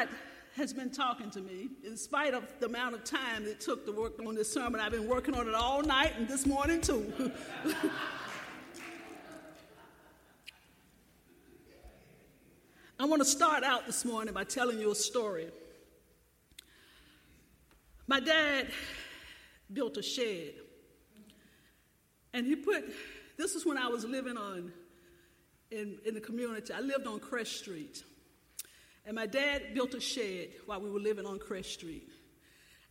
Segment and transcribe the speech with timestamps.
[0.00, 0.08] God
[0.56, 3.92] has been talking to me, in spite of the amount of time it took to
[3.92, 4.80] work on this sermon.
[4.80, 7.32] I've been working on it all night and this morning too.
[12.98, 15.48] I want to start out this morning by telling you a story.
[18.06, 18.68] My dad
[19.72, 20.54] built a shed,
[22.32, 22.84] and he put
[23.36, 24.72] this is when I was living on
[25.70, 26.72] in, in the community.
[26.72, 28.02] I lived on Crest Street.
[29.06, 32.08] And my dad built a shed while we were living on Crest Street.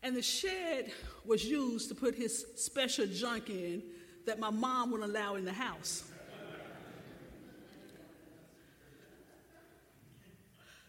[0.02, 0.92] And the shed
[1.26, 3.84] was used to put his special junk in
[4.26, 6.04] that my mom wouldn't allow in the house.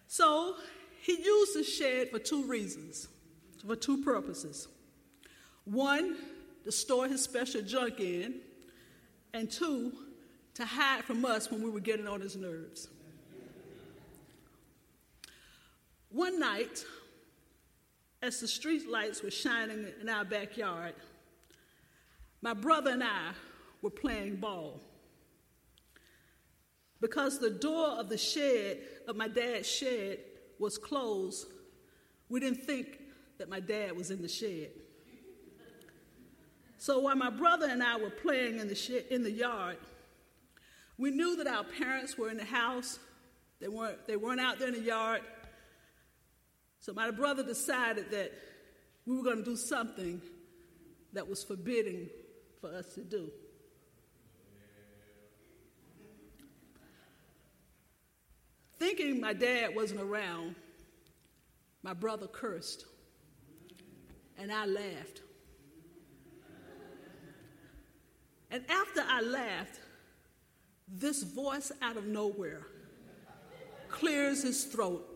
[0.06, 0.56] So
[1.02, 3.08] he used the shed for two reasons,
[3.66, 4.68] for two purposes.
[5.64, 6.16] One,
[6.64, 8.40] to store his special junk in,
[9.32, 9.92] and two,
[10.54, 12.88] to hide from us when we were getting on his nerves.
[16.10, 16.84] One night,
[18.20, 20.94] as the street lights were shining in our backyard,
[22.42, 23.32] my brother and I
[23.80, 24.80] were playing ball.
[27.00, 30.18] Because the door of the shed, of my dad's shed,
[30.58, 31.46] was closed,
[32.28, 32.98] we didn't think
[33.38, 34.70] that my dad was in the shed.
[36.76, 39.78] So while my brother and I were playing in the, in the yard,
[40.98, 42.98] we knew that our parents were in the house.
[43.60, 45.22] They weren't, they weren't out there in the yard.
[46.80, 48.32] So my brother decided that
[49.06, 50.20] we were going to do something
[51.12, 52.08] that was forbidding
[52.60, 53.30] for us to do.
[58.78, 60.54] Thinking my dad wasn't around,
[61.82, 62.86] my brother cursed,
[64.38, 65.20] and I laughed.
[68.50, 69.78] And after I laughed,
[70.88, 72.66] this voice out of nowhere
[73.90, 75.06] clears his throat.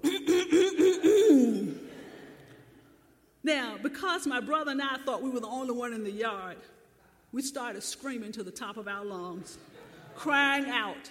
[3.42, 6.58] now, because my brother and I thought we were the only one in the yard,
[7.32, 9.58] we started screaming to the top of our lungs,
[10.14, 11.10] crying out,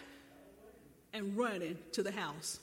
[1.14, 2.60] and running to the house.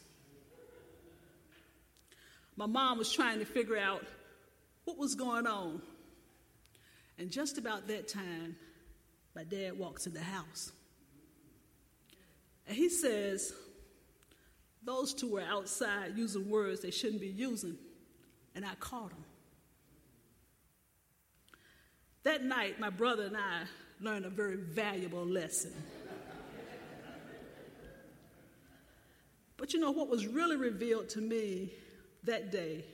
[2.56, 4.04] My mom was trying to figure out
[4.84, 5.80] what was going on.
[7.18, 8.56] And just about that time,
[9.34, 10.72] my dad walks in the house.
[12.66, 13.52] And he says,
[14.82, 17.76] Those two were outside using words they shouldn't be using,
[18.54, 19.24] and I caught them.
[22.22, 23.64] That night, my brother and I
[24.00, 25.72] learned a very valuable lesson.
[29.56, 31.72] but you know what was really revealed to me
[32.24, 32.84] that day,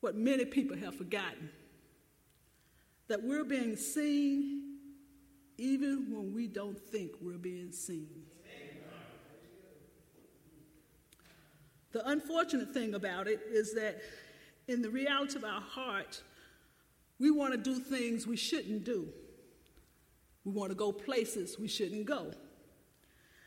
[0.00, 1.50] what many people have forgotten,
[3.08, 4.78] that we're being seen
[5.56, 8.23] even when we don't think we're being seen.
[11.94, 14.02] The unfortunate thing about it is that
[14.66, 16.20] in the reality of our heart,
[17.20, 19.08] we want to do things we shouldn't do.
[20.44, 22.32] We want to go places we shouldn't go.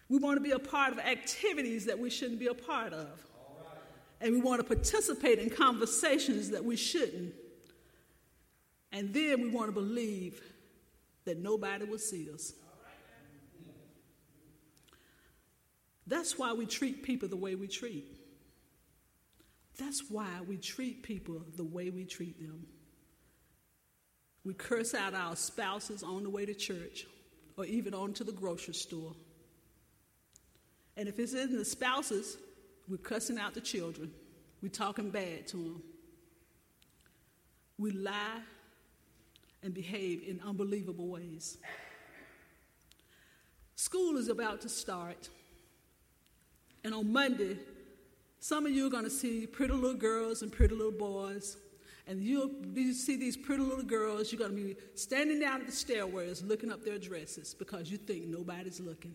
[0.07, 3.21] We want to be a part of activities that we shouldn't be a part of.
[4.21, 7.33] And we want to participate in conversations that we shouldn't.
[8.93, 10.41] And then we want to believe
[11.25, 12.53] that nobody will see us.
[16.07, 18.16] That's why we treat people the way we treat.
[19.77, 22.65] That's why we treat people the way we treat them.
[24.43, 27.05] We curse out our spouses on the way to church
[27.57, 29.13] or even on to the grocery store.
[30.95, 32.37] And if it's in the spouses,
[32.87, 34.11] we're cussing out the children.
[34.61, 35.83] We're talking bad to them.
[37.77, 38.41] We lie
[39.61, 41.57] and behave in unbelievable ways.
[43.75, 45.29] School is about to start.
[46.83, 47.57] And on Monday,
[48.39, 51.57] some of you are going to see pretty little girls and pretty little boys.
[52.07, 55.65] And you'll you see these pretty little girls, you're going to be standing down at
[55.65, 59.13] the stairways looking up their dresses because you think nobody's looking.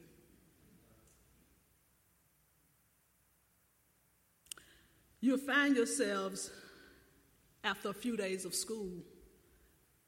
[5.22, 6.50] You'll find yourselves,
[7.62, 8.90] after a few days of school,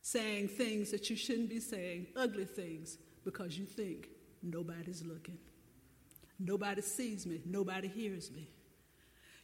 [0.03, 4.09] saying things that you shouldn't be saying, ugly things, because you think
[4.43, 5.39] nobody's looking.
[6.39, 8.49] Nobody sees me, nobody hears me.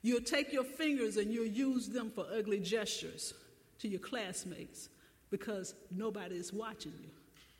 [0.02, 3.35] You'll take your fingers and you'll use them for ugly gestures
[3.81, 4.88] to your classmates
[5.31, 7.11] because nobody is watching you,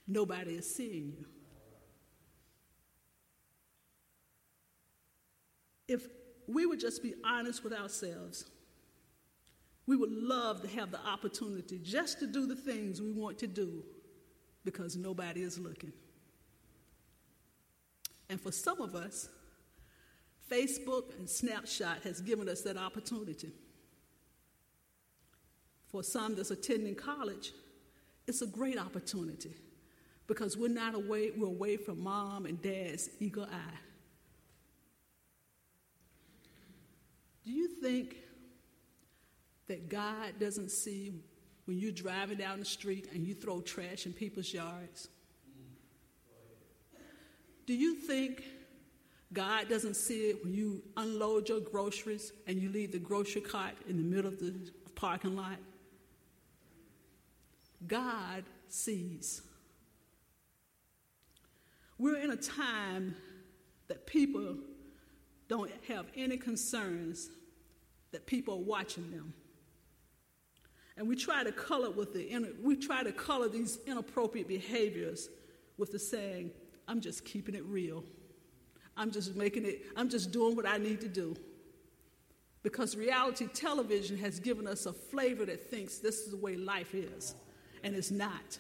[0.07, 1.27] nobody is seeing you.
[5.89, 6.07] If
[6.47, 8.45] we would just be honest with ourselves,
[9.87, 13.47] we would love to have the opportunity just to do the things we want to
[13.47, 13.83] do
[14.65, 15.93] because nobody is looking.
[18.29, 19.29] And for some of us,
[20.51, 23.53] Facebook and Snapchat has given us that opportunity.
[25.89, 27.53] For some that's attending college,
[28.27, 29.55] it's a great opportunity
[30.27, 33.79] because we're not away, we're away from mom and dad's eager eye.
[37.45, 38.17] Do you think
[39.67, 41.13] that God doesn't see
[41.65, 45.09] when you're driving down the street and you throw trash in people's yards?
[47.67, 48.45] Do you think
[49.33, 53.75] God doesn't see it when you unload your groceries and you leave the grocery cart
[53.89, 54.53] in the middle of the
[54.97, 55.57] parking lot?
[57.87, 59.43] God sees.
[61.99, 63.15] We're in a time
[63.89, 64.57] that people
[65.49, 67.29] don't have any concerns
[68.13, 69.33] that people are watching them.
[70.97, 75.29] And we try to color with the we try to color these inappropriate behaviors
[75.79, 76.51] with the saying,
[76.89, 78.05] I'm just keeping it real.
[79.01, 81.35] I'm just making it, I'm just doing what I need to do.
[82.63, 86.95] Because reality television has given us a flavor that thinks this is the way life
[86.95, 87.35] is,
[87.83, 88.59] and it's not.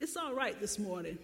[0.00, 1.16] It's all right this morning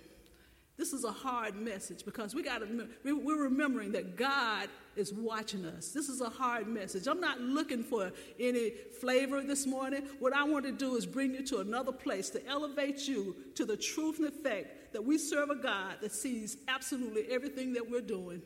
[0.76, 5.64] this is a hard message because we got to we're remembering that God is watching
[5.64, 5.88] us.
[5.88, 7.06] This is a hard message.
[7.06, 10.02] I'm not looking for any flavor this morning.
[10.18, 13.64] What I want to do is bring you to another place to elevate you to
[13.64, 18.00] the truth and fact that we serve a God that sees absolutely everything that we're
[18.02, 18.42] doing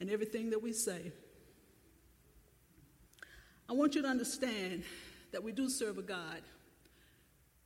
[0.00, 1.12] and everything that we say.
[3.68, 4.82] I want you to understand
[5.32, 6.42] that we do serve a God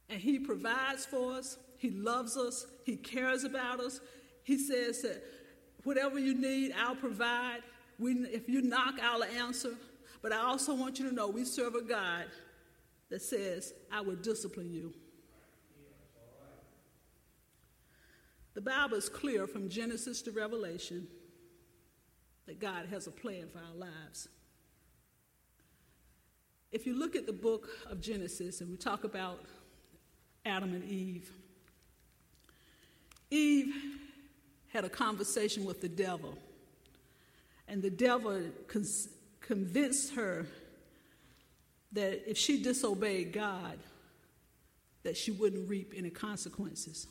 [0.08, 1.56] and He provides for us.
[1.84, 4.00] He loves us, He cares about us.
[4.42, 5.22] He says that
[5.82, 7.58] whatever you need, I'll provide.
[7.98, 9.74] We, if you knock, I'll answer.
[10.22, 12.24] But I also want you to know we serve a God
[13.10, 14.94] that says, I will discipline you.
[18.54, 21.06] The Bible is clear from Genesis to Revelation
[22.46, 24.30] that God has a plan for our lives.
[26.72, 29.44] If you look at the book of Genesis and we talk about
[30.46, 31.30] Adam and Eve,
[33.34, 33.74] Eve
[34.68, 36.38] had a conversation with the devil,
[37.66, 38.86] and the devil con-
[39.40, 40.46] convinced her
[41.92, 43.78] that if she disobeyed God,
[45.02, 47.06] that she wouldn't reap any consequences.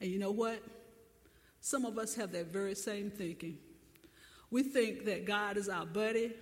[0.00, 0.62] And you know what?
[1.60, 3.58] Some of us have that very same thinking.
[4.50, 6.32] We think that God is our buddy,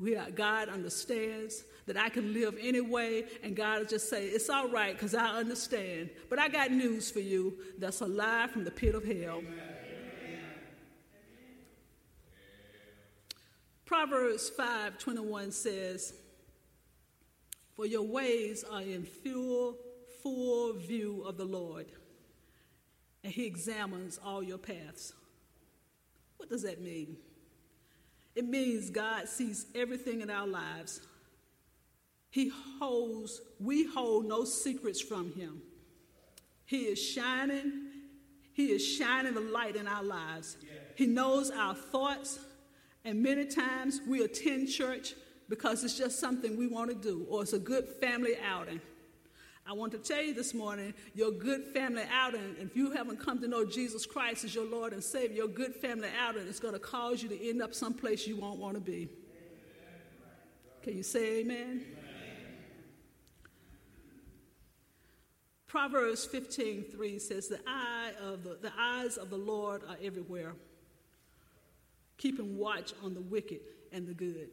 [0.00, 4.48] we are, God understands, that I can live anyway, and God will just say, It's
[4.48, 6.10] all right because I understand.
[6.30, 9.38] But I got news for you that's a lie from the pit of hell.
[9.38, 9.74] Amen.
[13.84, 16.14] Proverbs 5 21 says,
[17.74, 19.76] For your ways are in full,
[20.22, 21.86] full view of the Lord,
[23.22, 25.12] and he examines all your paths.
[26.38, 27.16] What does that mean?
[28.34, 31.00] It means God sees everything in our lives
[32.34, 32.50] he
[32.80, 35.62] holds, we hold no secrets from him.
[36.64, 37.90] He is shining,
[38.52, 40.56] he is shining the light in our lives.
[40.96, 42.40] He knows our thoughts,
[43.04, 45.14] and many times we attend church
[45.48, 48.80] because it's just something we want to do, or it's a good family outing.
[49.66, 53.40] I want to tell you this morning, your good family outing, if you haven't come
[53.40, 56.74] to know Jesus Christ as your Lord and Savior, your good family outing is going
[56.74, 59.08] to cause you to end up someplace you won't want to be.
[60.82, 61.56] Can you say amen?
[61.56, 61.84] amen.
[65.66, 70.52] Proverbs 15 3 says, the, eye of the, the eyes of the Lord are everywhere,
[72.18, 73.60] keeping watch on the wicked
[73.92, 74.50] and the good.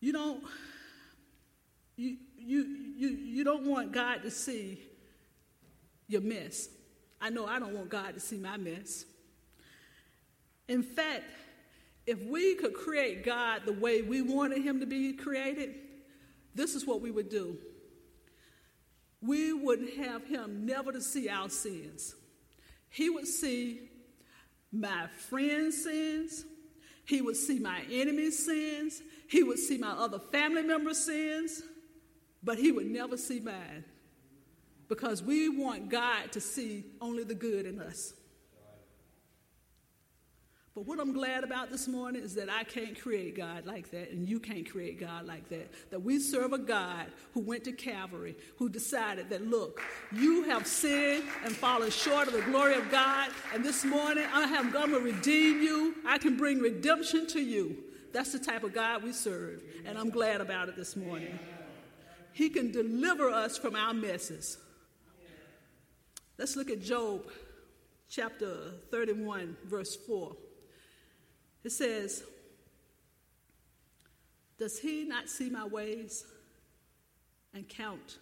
[0.00, 0.42] You don't,
[1.96, 2.64] you, you,
[2.96, 4.80] you, you don't want God to see
[6.08, 6.68] your mess.
[7.20, 9.04] I know I don't want God to see my mess.
[10.68, 11.24] In fact,
[12.06, 15.74] if we could create God the way we wanted Him to be created,
[16.54, 17.58] this is what we would do
[19.26, 22.14] we would have him never to see our sins.
[22.88, 23.88] He would see
[24.72, 26.44] my friends' sins.
[27.04, 29.02] He would see my enemy's sins.
[29.28, 31.62] He would see my other family members' sins.
[32.46, 33.84] But he would never see mine
[34.88, 38.14] because we want God to see only the good in us.
[40.76, 44.12] But what I'm glad about this morning is that I can't create God like that,
[44.12, 45.72] and you can't create God like that.
[45.90, 49.80] That we serve a God who went to Calvary, who decided that, look,
[50.12, 54.42] you have sinned and fallen short of the glory of God, and this morning I
[54.42, 55.96] am going to redeem you.
[56.06, 57.78] I can bring redemption to you.
[58.12, 61.38] That's the type of God we serve, and I'm glad about it this morning.
[62.36, 64.58] He can deliver us from our messes.
[66.36, 67.22] Let's look at Job
[68.10, 70.36] chapter 31, verse 4.
[71.64, 72.24] It says,
[74.58, 76.26] Does he not see my ways
[77.54, 78.18] and count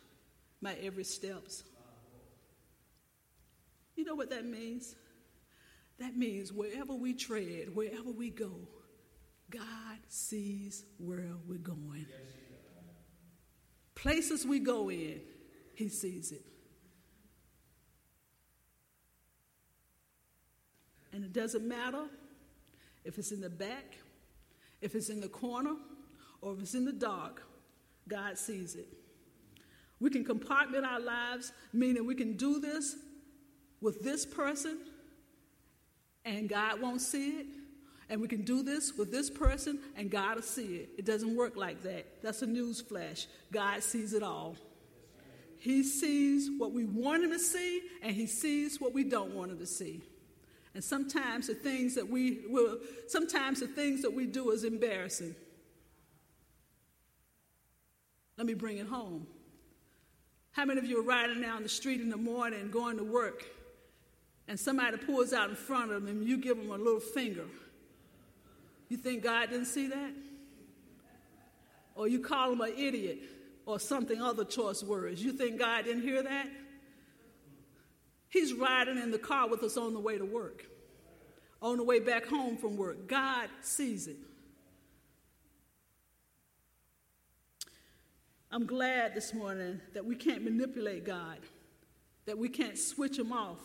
[0.60, 1.64] my every steps?
[3.96, 4.94] You know what that means?
[5.98, 8.52] That means wherever we tread, wherever we go,
[9.50, 12.06] God sees where we're going.
[14.04, 15.18] Places we go in,
[15.74, 16.44] He sees it.
[21.10, 22.04] And it doesn't matter
[23.02, 23.96] if it's in the back,
[24.82, 25.76] if it's in the corner,
[26.42, 27.42] or if it's in the dark,
[28.06, 28.88] God sees it.
[30.00, 32.96] We can compartment our lives, meaning we can do this
[33.80, 34.80] with this person
[36.26, 37.46] and God won't see it.
[38.10, 40.90] And we can do this with this person and God will see it.
[40.98, 42.22] It doesn't work like that.
[42.22, 43.26] That's a news flash.
[43.50, 44.56] God sees it all.
[45.58, 49.50] He sees what we want him to see and he sees what we don't want
[49.50, 50.02] him to see.
[50.74, 55.34] And sometimes the things that we will, sometimes the things that we do is embarrassing.
[58.36, 59.26] Let me bring it home.
[60.52, 63.44] How many of you are riding down the street in the morning going to work
[64.46, 67.46] and somebody pulls out in front of them and you give them a little finger?
[68.94, 70.12] You think God didn't see that?
[71.96, 73.18] Or you call him an idiot
[73.66, 75.20] or something other choice words.
[75.20, 76.46] You think God didn't hear that?
[78.28, 80.66] He's riding in the car with us on the way to work,
[81.60, 83.08] on the way back home from work.
[83.08, 84.18] God sees it.
[88.52, 91.38] I'm glad this morning that we can't manipulate God,
[92.26, 93.58] that we can't switch him off,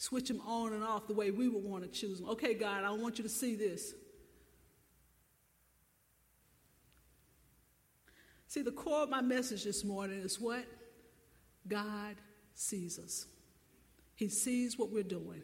[0.00, 2.30] switch them on and off the way we would want to choose them.
[2.30, 3.92] Okay, God, I want you to see this.
[8.48, 10.64] See, the core of my message this morning is what?
[11.68, 12.16] God
[12.54, 13.26] sees us.
[14.14, 15.42] He sees what we're doing.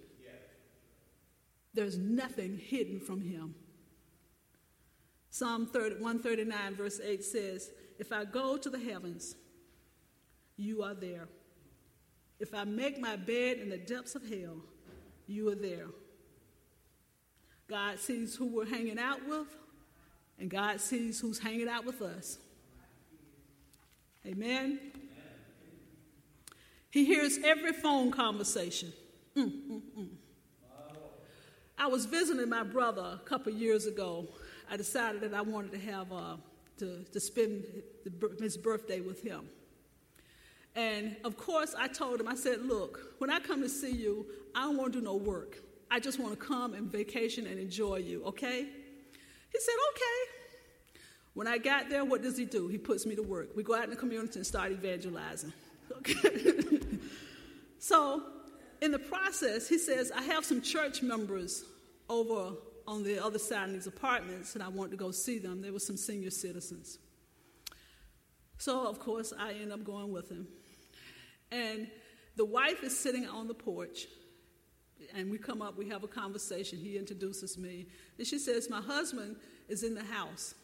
[1.74, 3.54] There's nothing hidden from him.
[5.28, 9.36] Psalm 30, 139, verse 8 says, If I go to the heavens,
[10.56, 11.28] you are there.
[12.38, 14.56] If I make my bed in the depths of hell,
[15.26, 15.86] you are there.
[17.68, 19.48] God sees who we're hanging out with,
[20.38, 22.38] and God sees who's hanging out with us.
[24.26, 24.78] Amen.
[26.90, 28.92] He hears every phone conversation.
[29.36, 30.08] Mm, mm, mm.
[31.78, 34.28] I was visiting my brother a couple years ago.
[34.70, 36.36] I decided that I wanted to have uh,
[36.78, 37.64] to, to spend
[38.40, 39.48] his birthday with him.
[40.76, 44.26] And of course, I told him, I said, Look, when I come to see you,
[44.54, 45.58] I don't want to do no work.
[45.90, 48.60] I just want to come and vacation and enjoy you, okay?
[48.60, 50.36] He said, Okay.
[51.32, 52.68] When I got there, what does he do?
[52.68, 53.50] He puts me to work.
[53.54, 55.52] We go out in the community and start evangelizing.
[55.98, 56.80] Okay.
[57.78, 58.22] so,
[58.80, 61.64] in the process, he says, I have some church members
[62.08, 62.56] over
[62.86, 65.60] on the other side of these apartments, and I wanted to go see them.
[65.60, 66.98] There were some senior citizens.
[68.58, 70.48] So, of course, I end up going with him.
[71.50, 71.88] And
[72.36, 74.06] the wife is sitting on the porch,
[75.14, 76.78] and we come up, we have a conversation.
[76.78, 77.86] He introduces me.
[78.18, 79.36] And she says, My husband
[79.68, 80.54] is in the house.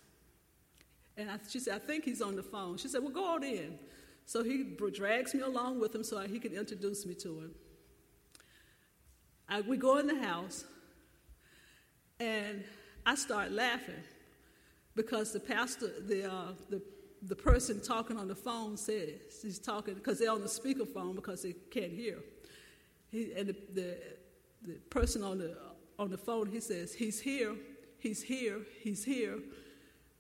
[1.17, 2.79] And I, she said, I think he's on the phone.
[2.79, 3.79] She said, Well, go on in.
[4.25, 7.55] So he drags me along with him so he can introduce me to him.
[9.49, 10.65] I, we go in the house,
[12.21, 12.65] and
[13.05, 14.03] I start laughing
[14.95, 16.83] because the pastor, the, uh, the,
[17.23, 21.43] the person talking on the phone says, he's talking, because they're on the speakerphone because
[21.43, 22.19] they can't hear.
[23.11, 23.97] He, and the, the,
[24.67, 25.57] the person on the,
[25.99, 27.55] on the phone, he says, He's here,
[27.99, 29.39] he's here, he's here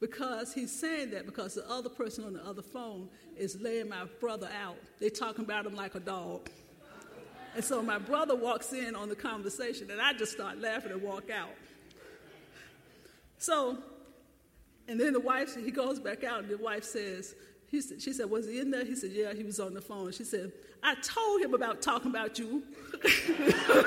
[0.02, 4.04] because he's saying that because the other person on the other phone is laying my
[4.18, 4.76] brother out.
[4.98, 6.50] They're talking about him like a dog.
[7.54, 11.02] And so my brother walks in on the conversation, and I just start laughing and
[11.02, 11.50] walk out.
[13.38, 13.78] So,
[14.88, 17.34] and then the wife, he goes back out, and the wife says,
[17.72, 18.84] he she said, Was he in there?
[18.84, 20.12] He said, Yeah, he was on the phone.
[20.12, 22.62] She said, I told him about talking about you.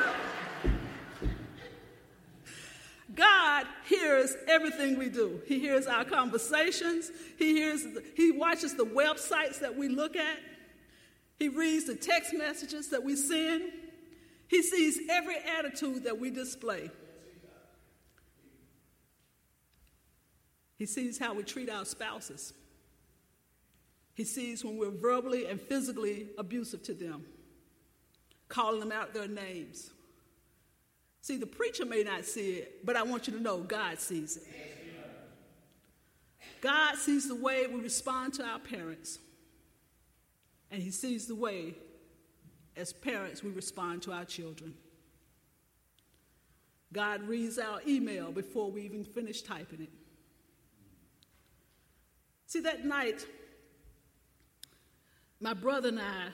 [3.15, 5.39] God hears everything we do.
[5.45, 7.11] He hears our conversations.
[7.37, 7.85] He hears
[8.15, 10.39] he watches the websites that we look at.
[11.37, 13.71] He reads the text messages that we send.
[14.47, 16.89] He sees every attitude that we display.
[20.77, 22.53] He sees how we treat our spouses.
[24.13, 27.25] He sees when we're verbally and physically abusive to them,
[28.47, 29.91] calling them out their names,
[31.25, 34.37] See, the preacher may not see it, but I want you to know God sees
[34.37, 34.43] it.
[36.61, 39.17] God sees the way we respond to our parents,
[40.69, 41.73] and He sees the way
[42.75, 44.75] as parents, we respond to our children.
[46.93, 49.89] God reads our email before we even finish typing it.
[52.47, 53.25] See, that night,
[55.39, 56.27] my brother and I,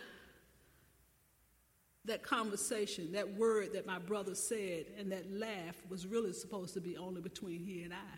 [2.06, 6.82] that conversation, that word that my brother said, and that laugh was really supposed to
[6.82, 8.18] be only between he and I.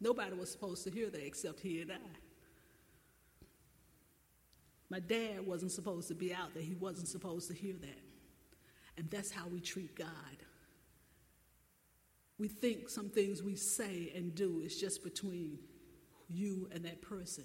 [0.00, 1.96] Nobody was supposed to hear that except he and I.
[4.90, 8.00] My dad wasn't supposed to be out there, he wasn't supposed to hear that.
[8.98, 10.08] And that's how we treat God.
[12.38, 15.58] We think some things we say and do is just between
[16.32, 17.44] you and that person.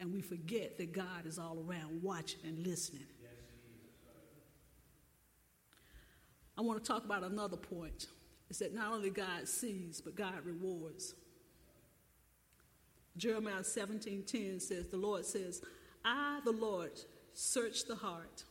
[0.00, 3.06] And we forget that God is all around watching and listening.
[6.56, 8.06] I want to talk about another point.
[8.50, 11.14] Is that not only God sees, but God rewards.
[13.16, 15.62] Jeremiah 17:10 says, the Lord says,
[16.04, 16.92] I, the Lord,
[17.34, 18.44] search the heart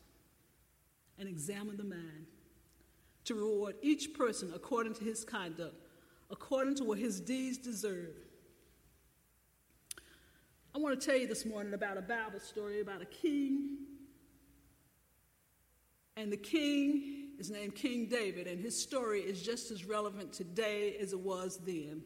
[1.17, 2.27] and examine the mind
[3.25, 5.75] to reward each person according to his conduct,
[6.29, 8.15] according to what his deeds deserve.
[10.77, 13.77] I want to tell you this morning about a Bible story about a king.
[16.15, 20.95] And the king is named King David, and his story is just as relevant today
[21.01, 22.03] as it was then.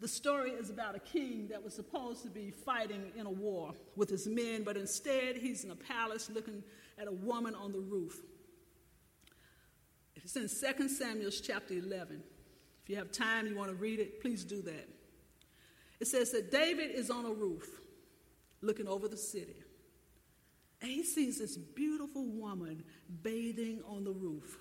[0.00, 3.74] The story is about a king that was supposed to be fighting in a war
[3.96, 6.62] with his men, but instead he's in a palace looking
[6.98, 8.18] at a woman on the roof.
[10.16, 12.22] It's in 2 Samuel chapter 11.
[12.82, 14.88] If you have time, you want to read it, please do that.
[16.00, 17.80] It says that David is on a roof
[18.62, 19.56] looking over the city.
[20.80, 22.82] And he sees this beautiful woman
[23.22, 24.58] bathing on the roof.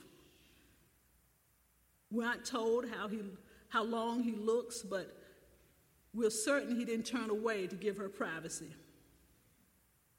[2.11, 3.21] We're not told how, he,
[3.69, 5.15] how long he looks, but
[6.13, 8.73] we're certain he didn't turn away to give her privacy.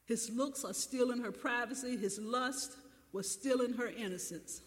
[0.06, 2.72] His looks are still in her privacy, his lust
[3.12, 4.62] was still in her innocence.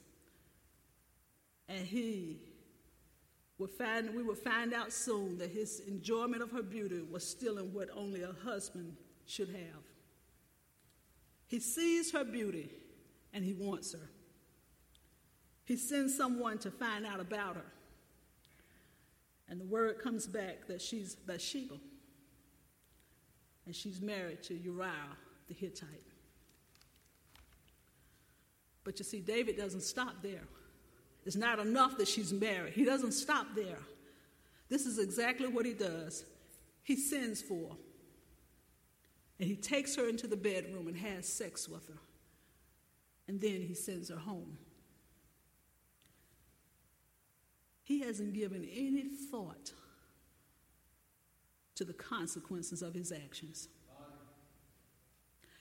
[1.68, 2.38] And he
[3.58, 7.58] would find, we would find out soon that his enjoyment of her beauty was still
[7.58, 9.84] in what only a husband should have.
[11.48, 12.70] He sees her beauty
[13.34, 14.10] and he wants her.
[15.66, 17.72] He sends someone to find out about her.
[19.48, 21.76] And the word comes back that she's Bathsheba.
[23.66, 25.88] And she's married to Uriah the Hittite.
[28.84, 30.44] But you see, David doesn't stop there.
[31.26, 32.74] It's not enough that she's married.
[32.74, 33.80] He doesn't stop there.
[34.70, 36.26] This is exactly what he does.
[36.84, 37.76] He sends for her.
[39.40, 42.00] And he takes her into the bedroom and has sex with her.
[43.28, 44.58] And then he sends her home.
[47.84, 49.72] He hasn't given any thought
[51.76, 53.68] to the consequences of his actions.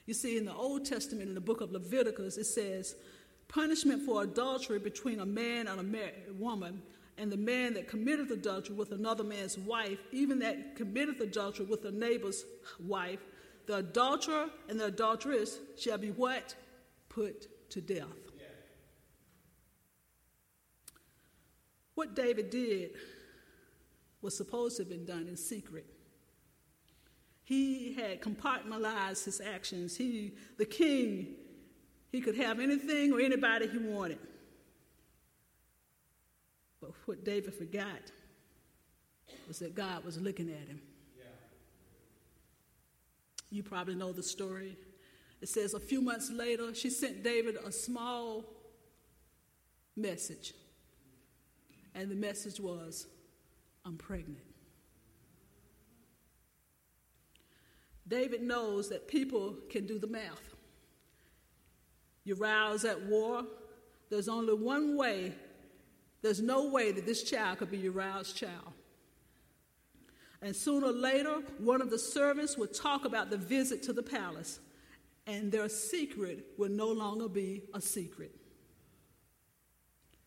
[0.05, 2.95] You see, in the Old Testament, in the book of Leviticus, it says,
[3.53, 6.81] punishment for adultery between a man and a married woman,
[7.17, 11.85] and the man that committeth adultery with another man's wife, even that committeth adultery with
[11.85, 12.45] a neighbor's
[12.79, 13.19] wife,
[13.67, 16.55] the adulterer and the adulteress shall be what?
[17.09, 18.07] Put to death.
[21.93, 22.91] What David did
[24.23, 25.85] was supposed to have been done in secret.
[27.43, 29.95] He had compartmentalized his actions.
[29.95, 31.35] He, the king,
[32.13, 34.19] he could have anything or anybody he wanted.
[36.79, 38.11] But what David forgot
[39.47, 40.79] was that God was looking at him.
[41.17, 41.23] Yeah.
[43.49, 44.77] You probably know the story.
[45.41, 48.45] It says a few months later, she sent David a small
[49.95, 50.53] message.
[51.95, 53.07] And the message was,
[53.85, 54.37] I'm pregnant.
[58.07, 60.52] David knows that people can do the math.
[62.23, 63.43] Uriah's at war.
[64.09, 65.33] There's only one way,
[66.21, 68.73] there's no way that this child could be Uriah's child.
[70.41, 74.03] And sooner or later, one of the servants would talk about the visit to the
[74.03, 74.59] palace,
[75.25, 78.35] and their secret would no longer be a secret.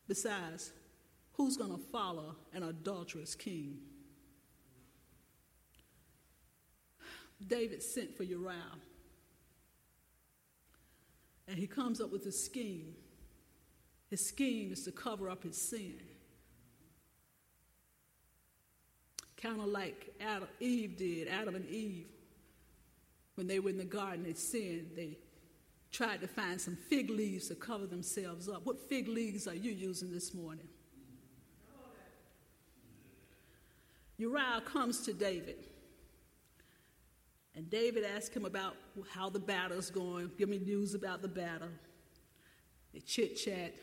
[0.09, 0.72] Besides,
[1.32, 3.78] who's going to follow an adulterous king?
[7.46, 8.56] David sent for Uriah.
[11.48, 12.94] And he comes up with a scheme.
[14.11, 16.00] His scheme is to cover up his sin.
[19.40, 22.06] Kind of like Adam, Eve did, Adam and Eve.
[23.35, 24.92] When they were in the garden, they sinned.
[24.96, 25.18] They
[25.92, 28.64] tried to find some fig leaves to cover themselves up.
[28.64, 30.68] What fig leaves are you using this morning?
[34.18, 35.66] Uriah comes to David
[37.57, 38.77] And David asked him about
[39.09, 40.31] how the battle's going.
[40.38, 41.71] Give me news about the battle.
[42.92, 43.75] They chit chat.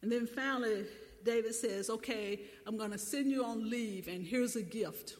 [0.00, 0.84] And then finally,
[1.24, 5.16] David says, Okay, I'm going to send you on leave, and here's a gift.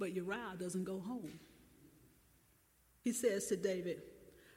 [0.00, 1.38] But Uriah doesn't go home.
[3.02, 4.02] He says to David,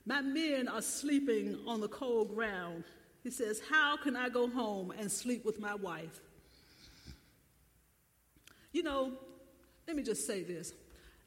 [0.05, 2.83] My men are sleeping on the cold ground.
[3.23, 6.19] He says, How can I go home and sleep with my wife?
[8.71, 9.11] You know,
[9.87, 10.73] let me just say this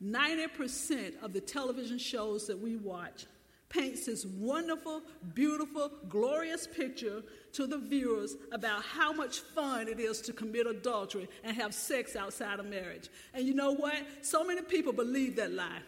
[0.03, 3.27] 90% of the television shows that we watch
[3.69, 5.03] paints this wonderful,
[5.35, 11.29] beautiful, glorious picture to the viewers about how much fun it is to commit adultery
[11.43, 13.09] and have sex outside of marriage.
[13.35, 13.97] And you know what?
[14.23, 15.81] So many people believe that lie.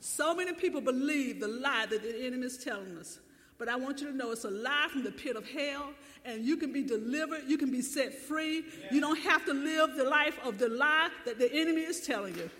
[0.00, 3.18] So many people believe the lie that the enemy is telling us.
[3.58, 5.90] But I want you to know it's a lie from the pit of hell,
[6.24, 8.58] and you can be delivered, you can be set free.
[8.58, 8.94] Yeah.
[8.94, 12.34] You don't have to live the life of the lie that the enemy is telling
[12.36, 12.50] you.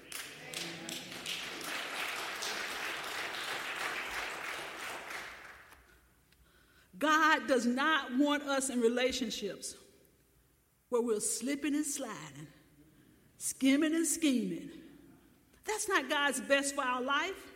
[6.98, 9.74] God does not want us in relationships
[10.88, 12.46] where we're slipping and sliding,
[13.36, 14.70] skimming and scheming.
[15.66, 17.52] That's not God's best for our life.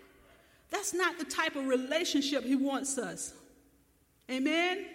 [0.70, 3.34] That's not the type of relationship He wants us.
[4.30, 4.78] Amen?
[4.78, 4.86] Amen?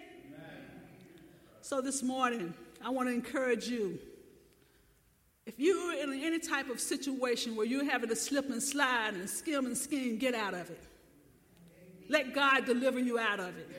[1.62, 4.00] So this morning, I want to encourage you.
[5.46, 9.30] If you're in any type of situation where you're having to slip and slide and
[9.30, 10.84] skim and skim, get out of it.
[12.10, 13.70] Let God deliver you out of it.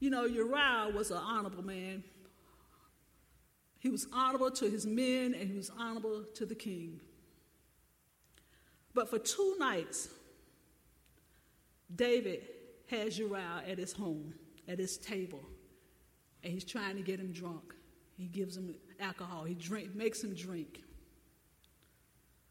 [0.00, 2.02] You know, Uriah was an honorable man.
[3.78, 7.00] He was honorable to his men and he was honorable to the king.
[8.94, 10.08] But for two nights,
[11.94, 12.42] David
[12.88, 14.34] has Uriah at his home,
[14.68, 15.42] at his table,
[16.42, 17.74] and he's trying to get him drunk.
[18.16, 20.82] He gives him alcohol, he drink, makes him drink.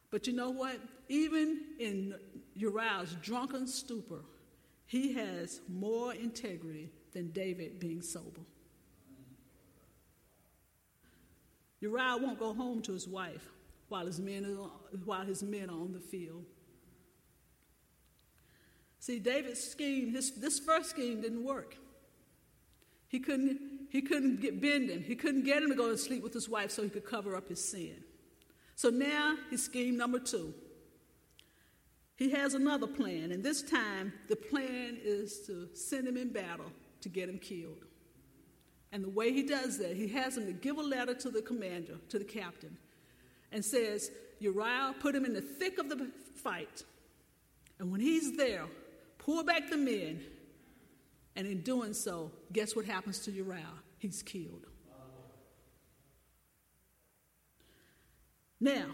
[0.10, 0.80] But you know what?
[1.08, 2.16] Even in
[2.56, 4.22] Uriah's drunken stupor,
[4.86, 8.42] he has more integrity than David being sober.
[11.80, 13.48] Uriah won't go home to his wife
[13.92, 14.46] while his men
[15.06, 16.46] while his men are on the field.
[19.00, 21.76] See, David's scheme, his, this first scheme didn't work.
[23.08, 25.02] He couldn't, he couldn't get bending.
[25.02, 27.36] He couldn't get him to go and sleep with his wife so he could cover
[27.36, 27.96] up his sin.
[28.76, 30.54] So now his scheme number two.
[32.16, 36.72] He has another plan, and this time the plan is to send him in battle
[37.02, 37.86] to get him killed.
[38.92, 41.42] And the way he does that, he has him to give a letter to the
[41.42, 42.78] commander, to the captain,
[43.52, 46.84] and says, Uriah, put him in the thick of the fight.
[47.80, 48.66] And when he's there,
[49.18, 50.22] pull back the men.
[51.36, 53.66] And in doing so, guess what happens to Uriah?
[54.00, 54.66] He's killed.
[58.60, 58.88] Now,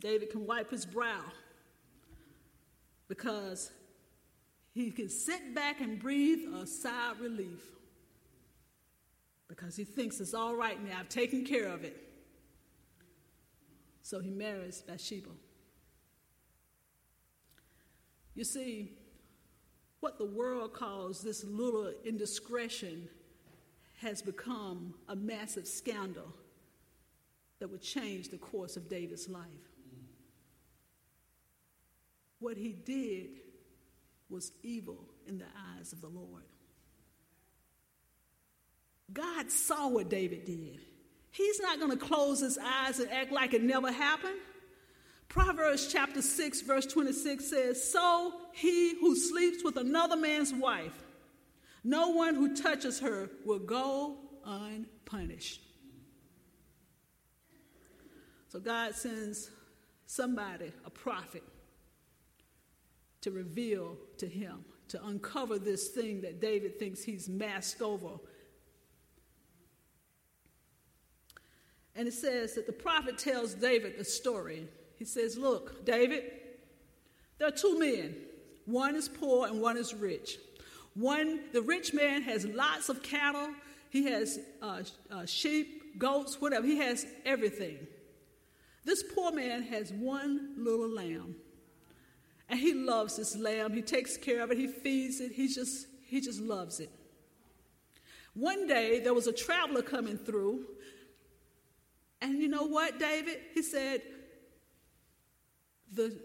[0.00, 1.22] David can wipe his brow
[3.08, 3.70] because
[4.72, 7.62] he can sit back and breathe a sigh of relief
[9.48, 10.98] because he thinks it's all right now.
[10.98, 11.96] I've taken care of it.
[14.04, 15.30] So he marries Bathsheba.
[18.34, 18.92] You see,
[20.00, 23.08] what the world calls this little indiscretion
[24.02, 26.34] has become a massive scandal
[27.60, 29.46] that would change the course of David's life.
[32.40, 33.30] What he did
[34.28, 35.46] was evil in the
[35.78, 36.44] eyes of the Lord.
[39.10, 40.80] God saw what David did.
[41.34, 44.38] He's not going to close his eyes and act like it never happened.
[45.28, 50.94] Proverbs chapter 6, verse 26 says, So he who sleeps with another man's wife,
[51.82, 54.16] no one who touches her will go
[54.46, 55.60] unpunished.
[58.46, 59.50] So God sends
[60.06, 61.42] somebody, a prophet,
[63.22, 68.20] to reveal to him, to uncover this thing that David thinks he's masked over.
[71.96, 74.66] And it says that the prophet tells David the story.
[74.96, 76.24] He says, Look, David,
[77.38, 78.16] there are two men.
[78.66, 80.38] One is poor and one is rich.
[80.94, 83.48] One, the rich man has lots of cattle,
[83.90, 86.66] he has uh, uh, sheep, goats, whatever.
[86.66, 87.78] He has everything.
[88.84, 91.36] This poor man has one little lamb.
[92.48, 93.72] And he loves this lamb.
[93.72, 94.58] He takes care of it.
[94.58, 95.32] He feeds it.
[95.32, 96.90] He just, he just loves it.
[98.34, 100.66] One day, there was a traveler coming through.
[102.20, 103.38] And you know what, David?
[103.52, 104.02] He said,
[105.92, 106.16] the,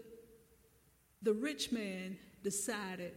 [1.22, 3.12] the rich man decided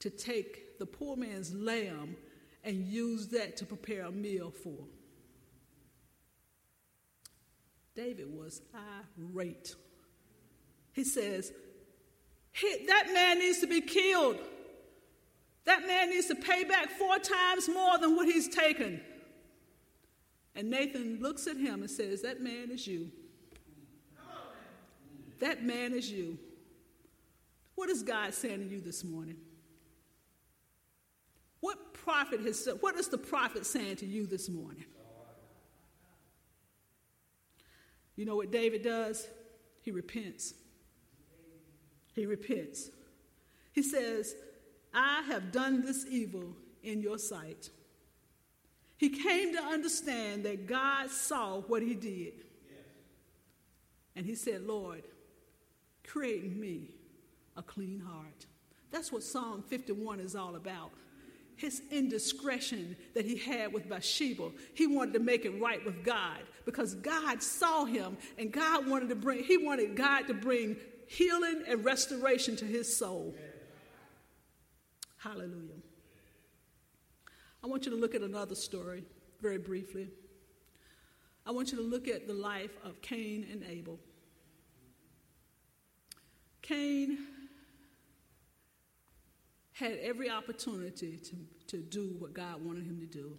[0.00, 2.16] to take the poor man's lamb
[2.64, 4.84] and use that to prepare a meal for.
[7.94, 8.60] David was
[9.18, 9.74] irate.
[10.92, 11.52] He says,
[12.86, 14.38] That man needs to be killed.
[15.64, 19.00] That man needs to pay back four times more than what he's taken.
[20.56, 23.10] And Nathan looks at him and says, That man is you.
[25.38, 26.38] That man is you.
[27.74, 29.36] What is God saying to you this morning?
[31.60, 34.86] What prophet has what is the prophet saying to you this morning?
[38.16, 39.28] You know what David does?
[39.82, 40.54] He repents.
[42.14, 42.88] He repents.
[43.72, 44.34] He says,
[44.94, 47.68] I have done this evil in your sight.
[48.98, 52.32] He came to understand that God saw what he did.
[54.14, 55.02] And he said, Lord,
[56.06, 56.94] create in me
[57.56, 58.46] a clean heart.
[58.90, 60.90] That's what Psalm 51 is all about.
[61.56, 66.40] His indiscretion that he had with Bathsheba, he wanted to make it right with God
[66.64, 71.62] because God saw him and God wanted to bring, he wanted God to bring healing
[71.66, 73.34] and restoration to his soul.
[75.18, 75.82] Hallelujah.
[77.66, 79.02] I want you to look at another story
[79.40, 80.08] very briefly.
[81.44, 83.98] I want you to look at the life of Cain and Abel.
[86.62, 87.18] Cain
[89.72, 93.36] had every opportunity to, to do what God wanted him to do.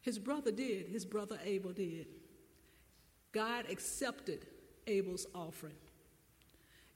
[0.00, 2.08] His brother did, his brother Abel did.
[3.30, 4.48] God accepted
[4.88, 5.76] Abel's offering.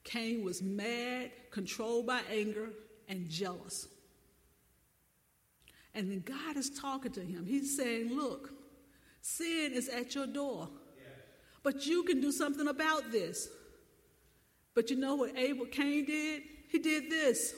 [0.02, 2.70] Cain was mad, controlled by anger,
[3.08, 3.86] and jealous.
[5.94, 7.44] And then God is talking to him.
[7.46, 8.52] He's saying, Look,
[9.20, 10.68] sin is at your door,
[11.62, 13.48] but you can do something about this.
[14.74, 16.42] But you know what Abel Cain did?
[16.68, 17.54] He did this.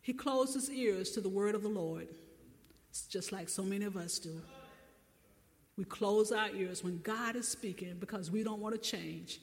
[0.00, 2.08] He closed his ears to the word of the Lord.
[2.88, 4.40] It's just like so many of us do.
[5.76, 9.38] We close our ears when God is speaking because we don't want to change.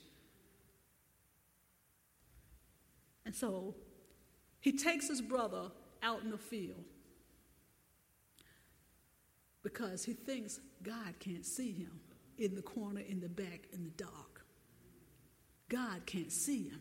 [3.26, 3.76] And so
[4.66, 5.70] he takes his brother
[6.02, 6.84] out in the field
[9.62, 12.00] because he thinks God can't see him
[12.40, 14.44] in the corner, in the back, in the dark.
[15.70, 16.80] God can't see him.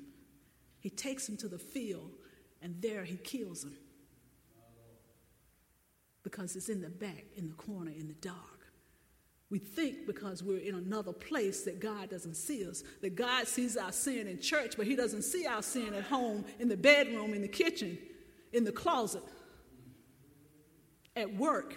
[0.81, 2.13] He takes him to the field,
[2.63, 3.77] and there he kills him
[6.23, 8.54] because it's in the back, in the corner, in the dark.
[9.55, 13.77] We think because we're in another place that God doesn't see us, that God sees
[13.77, 17.33] our sin in church, but He doesn't see our sin at home, in the bedroom,
[17.33, 17.97] in the kitchen,
[18.53, 19.23] in the closet,
[21.15, 21.77] at work.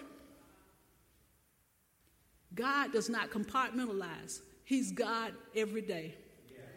[2.52, 6.16] God does not compartmentalize, He's God every day.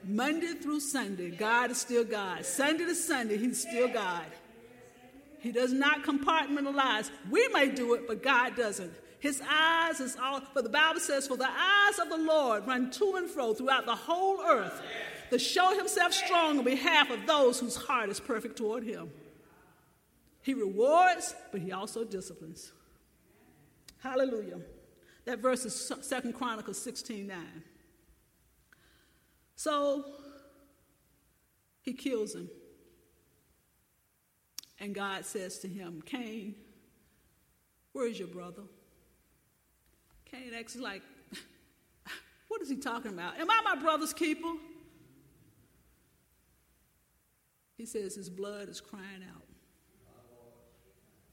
[0.03, 2.45] Monday through Sunday, God is still God.
[2.45, 4.27] Sunday to Sunday, He's still God.
[5.39, 7.09] He does not compartmentalize.
[7.27, 8.93] We may do it, but God doesn't.
[9.21, 12.89] His eyes is all, for the Bible says, for the eyes of the Lord run
[12.89, 14.81] to and fro throughout the whole earth
[15.29, 19.11] to show himself strong on behalf of those whose heart is perfect toward him.
[20.41, 22.71] He rewards, but he also disciplines.
[23.99, 24.59] Hallelujah.
[25.25, 27.37] That verse is Second Chronicles 16 9.
[29.55, 30.03] So
[31.83, 32.49] he kills him.
[34.79, 36.55] And God says to him, Cain,
[37.91, 38.63] where is your brother?
[40.31, 41.01] Cain acts like,
[42.47, 43.37] what is he talking about?
[43.39, 44.53] Am I my brother's keeper?
[47.77, 49.43] He says his blood is crying out.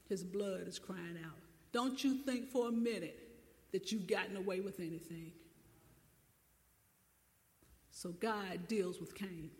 [0.09, 1.37] His blood is crying out.
[1.71, 3.29] Don't you think for a minute
[3.71, 5.31] that you've gotten away with anything.
[7.91, 9.51] So God deals with Cain.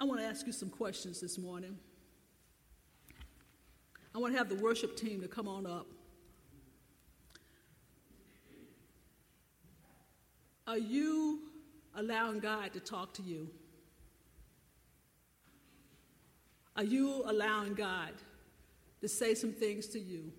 [0.00, 1.78] I want to ask you some questions this morning.
[4.14, 5.86] I want to have the worship team to come on up.
[10.66, 11.40] Are you
[11.94, 13.48] allowing God to talk to you?
[16.76, 18.12] Are you allowing God
[19.00, 20.32] to say some things to you?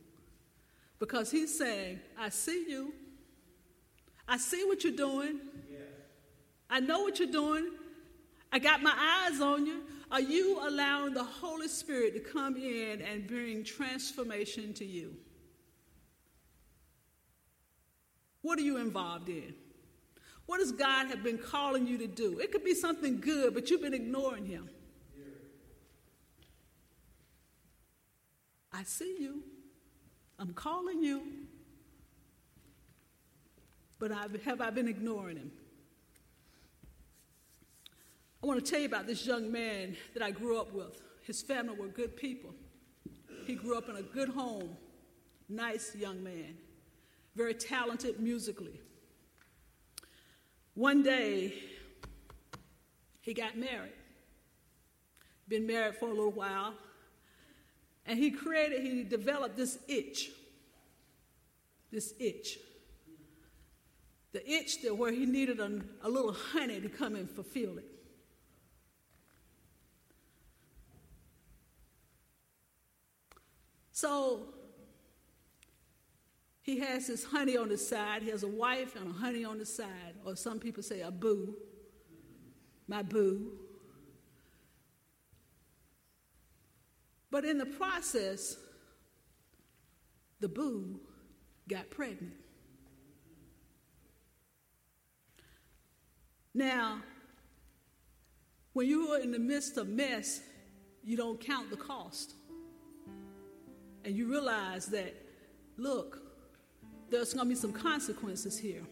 [0.99, 2.93] Because He's saying, I see you.
[4.27, 5.39] I see what you're doing.
[6.69, 7.67] I know what you're doing.
[8.51, 9.81] I got my eyes on you.
[10.11, 15.15] Are you allowing the Holy Spirit to come in and bring transformation to you?
[18.41, 19.53] What are you involved in?
[20.47, 22.39] What does God have been calling you to do?
[22.39, 24.67] It could be something good, but you've been ignoring Him.
[28.73, 29.43] I see you.
[30.39, 31.21] I'm calling you.
[33.99, 35.51] But I've, have I been ignoring Him?
[38.41, 41.01] I want to tell you about this young man that I grew up with.
[41.23, 42.53] His family were good people.
[43.45, 44.77] He grew up in a good home
[45.49, 46.57] Nice young man,
[47.35, 48.79] very talented musically.
[50.75, 51.55] One day,
[53.21, 53.93] he got married.
[55.47, 56.75] Been married for a little while.
[58.05, 60.29] And he created, he developed this itch.
[61.91, 62.59] This itch.
[64.31, 67.85] The itch that where he needed a, a little honey to come and fulfill it.
[73.99, 74.39] So
[76.61, 78.23] he has his honey on his side.
[78.23, 81.11] He has a wife and a honey on the side, or some people say a
[81.11, 81.53] boo,
[82.87, 83.51] my boo.
[87.29, 88.55] But in the process,
[90.39, 91.01] the boo
[91.67, 92.35] got pregnant.
[96.53, 97.01] Now,
[98.71, 100.39] when you are in the midst of mess,
[101.03, 102.35] you don't count the cost.
[104.05, 105.13] And you realize that,
[105.77, 106.21] look,
[107.09, 108.83] there's going to be some consequences here.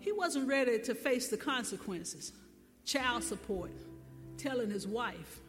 [0.00, 2.32] He wasn't ready to face the consequences
[2.84, 3.70] child support,
[4.38, 5.40] telling his wife.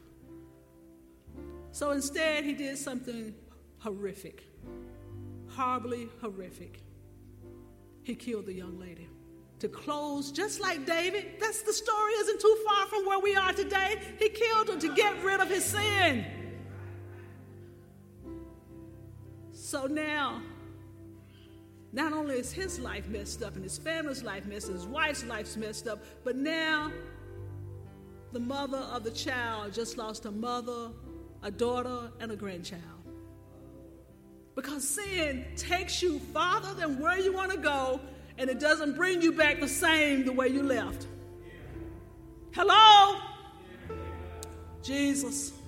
[1.71, 3.33] So instead, he did something
[3.77, 4.43] horrific,
[5.47, 6.81] horribly horrific.
[8.03, 9.07] He killed the young lady.
[9.59, 13.53] To close, just like David, that's the story isn't too far from where we are
[13.53, 14.01] today.
[14.17, 16.25] He killed her to get rid of his sin.
[19.69, 20.41] So now
[21.93, 25.23] not only is his life messed up and his family's life messed up, his wife's
[25.25, 26.91] life's messed up, but now
[28.31, 30.89] the mother of the child just lost a mother,
[31.43, 32.81] a daughter, and a grandchild.
[34.55, 38.01] Because sin takes you farther than where you want to go,
[38.39, 41.05] and it doesn't bring you back the same the way you left.
[42.55, 43.19] Hello?
[44.81, 45.58] Jesus.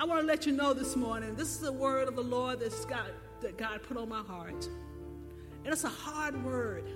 [0.00, 2.60] I want to let you know this morning this is the word of the Lord
[2.60, 3.08] that's got
[3.42, 4.66] that God put on my heart.
[5.62, 6.90] And it's a hard word.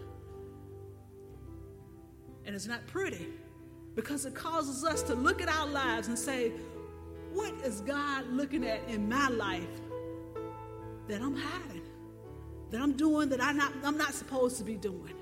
[2.47, 3.27] And it's not pretty
[3.95, 6.53] because it causes us to look at our lives and say,
[7.35, 9.69] What is God looking at in my life
[11.07, 11.83] that I'm hiding?
[12.71, 15.13] That I'm doing that I'm not, I'm not supposed to be doing?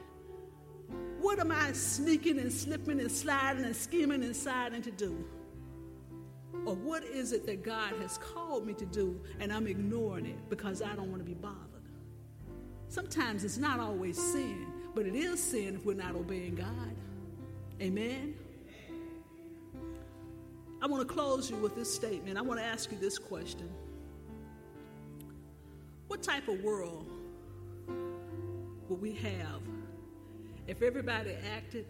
[1.20, 4.34] What am I sneaking and slipping and sliding and scheming and
[4.84, 5.24] to do?
[6.64, 10.48] Or what is it that God has called me to do and I'm ignoring it
[10.48, 11.58] because I don't want to be bothered?
[12.88, 16.94] Sometimes it's not always sin, but it is sin if we're not obeying God.
[17.80, 18.34] Amen?
[20.82, 22.36] I want to close you with this statement.
[22.36, 23.70] I want to ask you this question
[26.08, 27.08] What type of world
[28.88, 29.62] would we have
[30.66, 31.86] if everybody acted,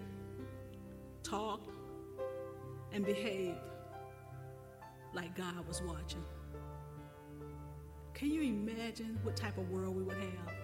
[1.22, 1.70] talked,
[2.92, 3.58] and behaved
[5.14, 6.24] like God was watching.
[8.14, 10.54] Can you imagine what type of world we would have?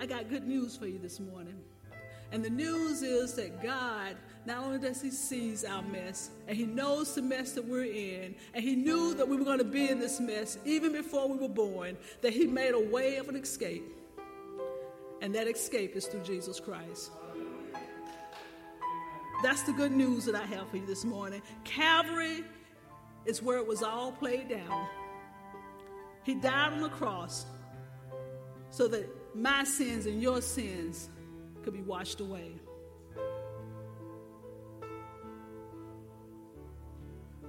[0.00, 1.58] I got good news for you this morning.
[2.32, 6.64] And the news is that God, not only does He sees our mess, and He
[6.64, 9.90] knows the mess that we're in, and He knew that we were going to be
[9.90, 13.36] in this mess even before we were born, that He made a way of an
[13.36, 13.84] escape.
[15.20, 17.12] And that escape is through Jesus Christ.
[19.42, 21.42] That's the good news that I have for you this morning.
[21.64, 22.44] Calvary
[23.26, 24.86] is where it was all played down.
[26.22, 27.46] He died on the cross
[28.70, 31.08] so that my sins and your sins
[31.64, 32.52] could be washed away.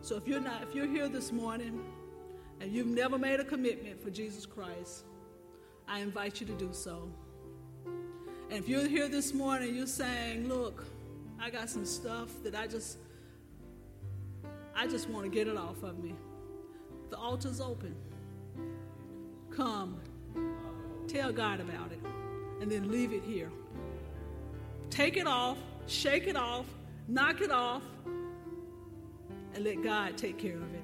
[0.02, 1.82] So if you're not if you're here this morning
[2.60, 5.06] and you've never made a commitment for Jesus Christ,
[5.88, 7.10] I invite you to do so.
[7.86, 10.84] And if you're here this morning, you're saying, look,
[11.44, 12.98] I got some stuff that I just
[14.74, 16.16] I just want to get it off of me.
[17.10, 17.94] The altar's open.
[19.52, 20.00] Come.
[21.06, 22.00] Tell God about it.
[22.62, 23.52] And then leave it here.
[24.90, 26.66] Take it off, shake it off,
[27.10, 27.84] knock it off,
[29.54, 30.84] and let God take care of it.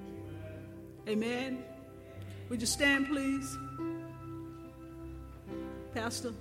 [1.07, 1.63] Amen.
[2.49, 3.57] Would you stand, please?
[5.93, 6.33] Pastor?